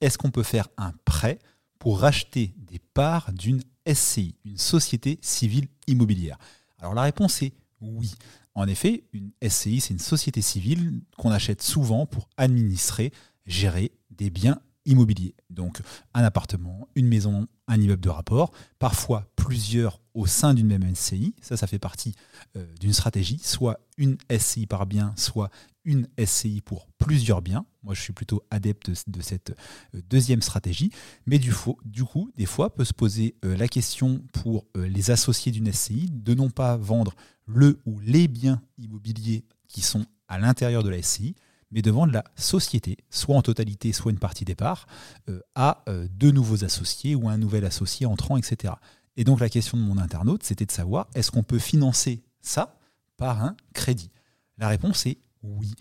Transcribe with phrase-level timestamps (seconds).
[0.00, 1.38] est-ce qu'on peut faire un prêt
[1.78, 6.38] pour racheter des parts d'une SCI, une société civile immobilière?
[6.78, 8.14] Alors la réponse est oui.
[8.54, 13.12] En effet, une SCI, c'est une société civile qu'on achète souvent pour administrer,
[13.46, 14.60] gérer des biens
[14.90, 15.34] immobiliers.
[15.48, 15.80] Donc
[16.14, 21.34] un appartement, une maison, un immeuble de rapport, parfois plusieurs au sein d'une même SCI.
[21.40, 22.14] Ça, ça fait partie
[22.56, 25.50] euh, d'une stratégie, soit une SCI par bien, soit
[25.84, 27.64] une SCI pour plusieurs biens.
[27.82, 29.50] Moi, je suis plutôt adepte de cette
[29.94, 30.90] euh, deuxième stratégie.
[31.26, 31.54] Mais du,
[31.84, 36.10] du coup, des fois, peut se poser euh, la question pour les associés d'une SCI
[36.10, 37.14] de non pas vendre
[37.46, 41.34] le ou les biens immobiliers qui sont à l'intérieur de la SCI,
[41.70, 44.86] mais de vendre la société, soit en totalité, soit une partie des parts,
[45.28, 48.74] euh, à euh, deux nouveaux associés ou un nouvel associé entrant, etc.
[49.16, 52.78] Et donc la question de mon internaute, c'était de savoir, est-ce qu'on peut financer ça
[53.16, 54.10] par un crédit?
[54.58, 55.74] La réponse est oui.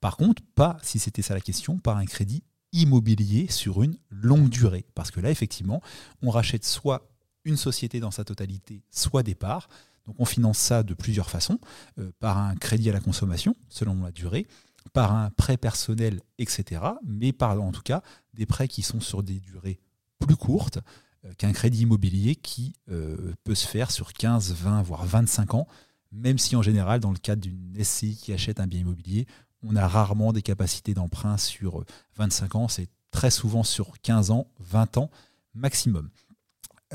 [0.00, 4.48] Par contre, pas, si c'était ça la question, par un crédit immobilier sur une longue
[4.48, 4.84] durée.
[4.94, 5.80] Parce que là, effectivement,
[6.22, 7.08] on rachète soit
[7.44, 9.68] une société dans sa totalité, soit des parts.
[10.06, 11.58] Donc on finance ça de plusieurs façons,
[11.98, 14.46] euh, par un crédit à la consommation, selon la durée,
[14.92, 16.82] par un prêt personnel, etc.
[17.04, 18.02] Mais par en tout cas
[18.34, 19.80] des prêts qui sont sur des durées
[20.18, 20.78] plus courtes
[21.24, 25.66] euh, qu'un crédit immobilier qui euh, peut se faire sur 15, 20, voire 25 ans,
[26.12, 29.26] même si en général, dans le cadre d'une SCI qui achète un bien immobilier,
[29.62, 31.84] on a rarement des capacités d'emprunt sur
[32.16, 35.10] 25 ans, c'est très souvent sur 15 ans, 20 ans
[35.54, 36.10] maximum.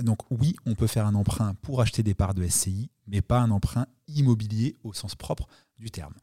[0.01, 3.39] Donc oui, on peut faire un emprunt pour acheter des parts de SCI, mais pas
[3.39, 5.47] un emprunt immobilier au sens propre
[5.77, 6.13] du terme.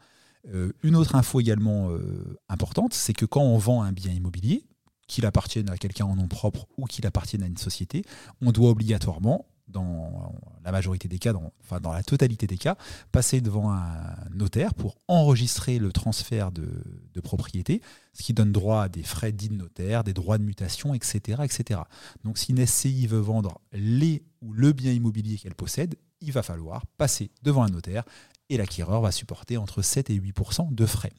[0.52, 4.64] Euh, une autre info également euh, importante, c'est que quand on vend un bien immobilier,
[5.06, 8.04] qu'il appartienne à quelqu'un en nom propre ou qu'il appartienne à une société,
[8.42, 12.76] on doit obligatoirement, dans la majorité des cas, enfin dans la totalité des cas,
[13.12, 16.68] passer devant un notaire pour enregistrer le transfert de,
[17.22, 20.94] propriété, ce qui donne droit à des frais dits de notaire, des droits de mutation,
[20.94, 21.80] etc., etc.
[22.24, 26.44] Donc si une SCI veut vendre les ou le bien immobilier qu'elle possède, il va
[26.44, 28.04] falloir passer devant un notaire
[28.48, 31.12] et l'acquéreur va supporter entre 7 et 8% de frais.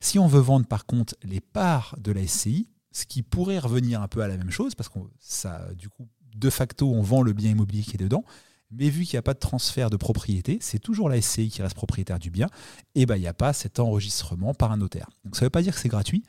[0.00, 4.02] Si on veut vendre par contre les parts de la SCI, ce qui pourrait revenir
[4.02, 7.22] un peu à la même chose, parce que ça, du coup, de facto, on vend
[7.22, 8.24] le bien immobilier qui est dedans,
[8.70, 11.62] mais vu qu'il n'y a pas de transfert de propriété, c'est toujours la SCI qui
[11.62, 12.46] reste propriétaire du bien,
[12.94, 15.10] et ben il n'y a pas cet enregistrement par un notaire.
[15.24, 16.22] Donc ça ne veut pas dire que c'est gratuit.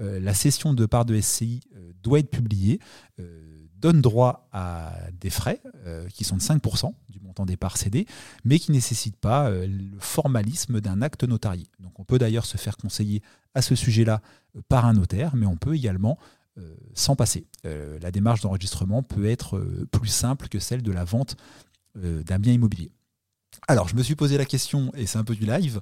[0.00, 2.78] Euh, la cession de parts de SCI euh, doit être publiée.
[3.18, 7.76] Euh, donne droit à des frais euh, qui sont de 5% du montant des parts
[7.76, 8.06] cédées,
[8.44, 11.66] mais qui ne nécessitent pas euh, le formalisme d'un acte notarié.
[11.80, 13.22] Donc on peut d'ailleurs se faire conseiller
[13.54, 14.20] à ce sujet-là
[14.56, 16.18] euh, par un notaire, mais on peut également
[16.92, 17.46] s'en passer.
[17.62, 21.36] la démarche d'enregistrement peut être plus simple que celle de la vente
[21.94, 22.90] d'un bien immobilier.
[23.68, 25.80] Alors, je me suis posé la question, et c'est un peu du live,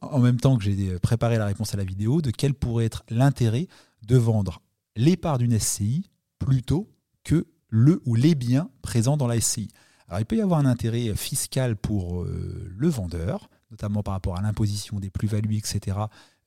[0.00, 3.04] en même temps que j'ai préparé la réponse à la vidéo, de quel pourrait être
[3.10, 3.68] l'intérêt
[4.04, 4.60] de vendre
[4.96, 6.10] les parts d'une SCI
[6.40, 6.91] plutôt
[7.24, 9.68] que le ou les biens présents dans la SCI.
[10.08, 14.36] Alors il peut y avoir un intérêt fiscal pour euh, le vendeur, notamment par rapport
[14.36, 15.96] à l'imposition des plus-values, etc.,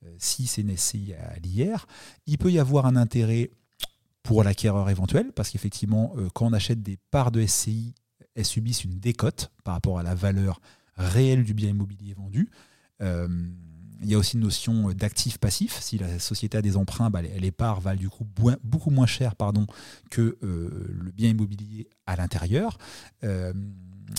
[0.04, 1.86] euh, si c'est une SCI à l'IR.
[2.26, 3.50] Il peut y avoir un intérêt
[4.22, 7.94] pour l'acquéreur éventuel, parce qu'effectivement, euh, quand on achète des parts de SCI,
[8.36, 10.60] elles subissent une décote par rapport à la valeur
[10.96, 12.50] réelle du bien immobilier vendu.
[14.02, 15.80] Il y a aussi une notion d'actif passif.
[15.80, 18.26] Si la société a des emprunts, bah, les parts valent du coup
[18.62, 19.66] beaucoup moins cher pardon,
[20.10, 22.78] que euh, le bien immobilier à l'intérieur.
[23.24, 23.52] Euh,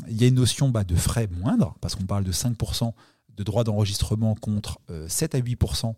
[0.09, 2.91] il y a une notion bah, de frais moindres, parce qu'on parle de 5%
[3.35, 5.94] de droits d'enregistrement contre 7 euh, à 8%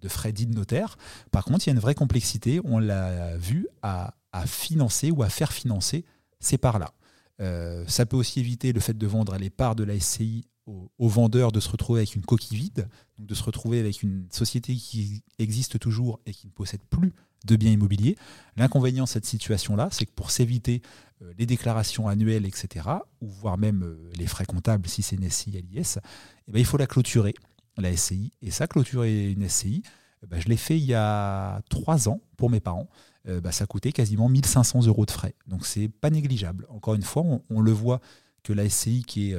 [0.00, 0.96] de frais dits de notaire.
[1.30, 4.14] Par contre, il y a une vraie complexité, on l'a vu, à,
[4.46, 6.04] financer ou à faire financer
[6.38, 6.92] ces parts-là.
[7.88, 11.52] ça peut aussi éviter le fait de vendre les parts de la SCI aux, vendeurs
[11.52, 15.78] de se retrouver avec une coquille vide, de se retrouver avec une société qui existe
[15.78, 17.12] toujours et qui ne possède plus
[17.46, 18.16] de biens immobiliers.
[18.56, 20.82] L'inconvénient de cette situation-là, c'est que pour s'éviter
[21.22, 22.86] euh, les déclarations annuelles, etc.,
[23.20, 25.98] ou voire même euh, les frais comptables si c'est une SCI à l'IS,
[26.52, 27.34] il faut la clôturer,
[27.76, 28.32] la SCI.
[28.42, 29.82] Et ça, clôturer une SCI,
[30.22, 32.88] eh ben, je l'ai fait il y a trois ans pour mes parents.
[33.28, 35.34] Euh, bah, ça coûtait quasiment 1500 euros de frais.
[35.46, 36.66] Donc c'est pas négligeable.
[36.70, 38.00] Encore une fois, on le voit
[38.42, 39.36] que la SCI qui est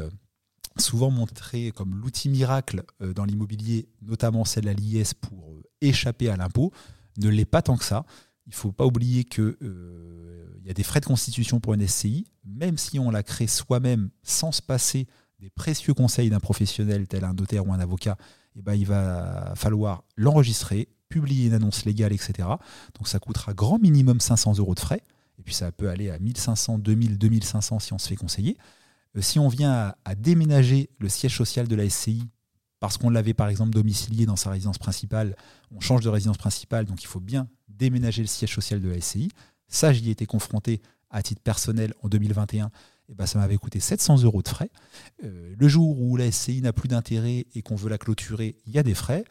[0.80, 6.30] souvent montré comme l'outil miracle euh, dans l'immobilier, notamment celle à l'IS pour euh, échapper
[6.30, 6.72] à l'impôt,
[7.18, 8.06] ne l'est pas tant que ça.
[8.46, 11.88] Il ne faut pas oublier qu'il euh, y a des frais de constitution pour une
[11.88, 15.08] SCI, même si on la crée soi-même sans se passer
[15.40, 18.18] des précieux conseils d'un professionnel tel un notaire ou un avocat,
[18.56, 22.48] eh ben, il va falloir l'enregistrer, publier une annonce légale, etc.
[22.96, 25.04] Donc ça coûtera grand minimum 500 euros de frais,
[25.38, 28.58] et puis ça peut aller à 1500, 2000, 2500 si on se fait conseiller.
[29.18, 32.24] Euh, si on vient à, déménager le siège social de la SCI
[32.80, 35.36] parce qu'on l'avait par exemple domicilié dans sa résidence principale,
[35.72, 39.02] on change de résidence principale, donc il faut bien déménager le siège social de la
[39.02, 39.30] SCI.
[39.68, 42.72] Ça, j'y ai été confronté à titre personnel en 2021.
[43.10, 44.70] Et ben, ça m'avait coûté 700 euros de frais.
[45.24, 48.74] Euh, le jour où la SCI n'a plus d'intérêt et qu'on veut la clôturer, il
[48.74, 49.26] y a des frais.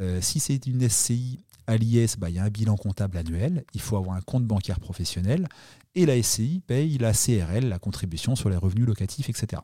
[0.00, 3.64] Euh, si c'est une SCI à l'IS, bah, il y a un bilan comptable annuel,
[3.74, 5.48] il faut avoir un compte bancaire professionnel,
[5.94, 9.62] et la SCI paye la CRL, la contribution sur les revenus locatifs, etc.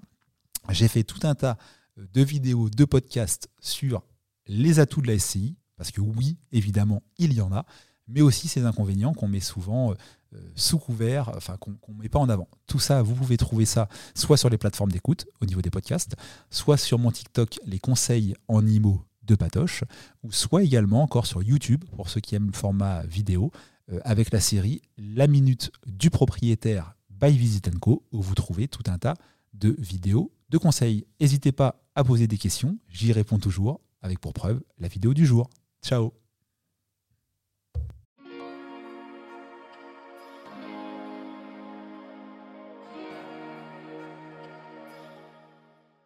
[0.70, 1.56] J'ai fait tout un tas
[1.96, 4.02] de vidéos, de podcasts sur
[4.46, 7.64] les atouts de la SCI, parce que oui, évidemment, il y en a,
[8.06, 12.18] mais aussi ces inconvénients qu'on met souvent euh, sous couvert, enfin qu'on ne met pas
[12.18, 12.48] en avant.
[12.66, 16.16] Tout ça, vous pouvez trouver ça soit sur les plateformes d'écoute au niveau des podcasts,
[16.50, 19.84] soit sur mon TikTok, les conseils en IMO de Patoche,
[20.24, 23.52] ou soit également encore sur YouTube, pour ceux qui aiment le format vidéo,
[23.92, 28.82] euh, avec la série La Minute du propriétaire by Visit Co, où vous trouvez tout
[28.86, 29.14] un tas
[29.54, 31.06] de vidéos de conseils.
[31.20, 35.26] N'hésitez pas à poser des questions, j'y réponds toujours, avec pour preuve la vidéo du
[35.26, 35.50] jour.
[35.82, 36.27] Ciao